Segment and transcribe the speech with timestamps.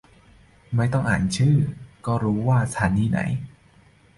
[0.75, 1.55] ไม่ต้องอ่านชื่อ
[2.05, 3.19] ก็จะรู้ว่าอยู่สถานีไหน